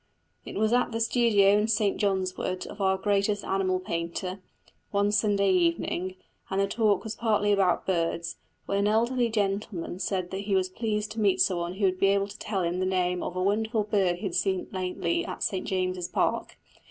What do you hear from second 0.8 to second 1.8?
the studio in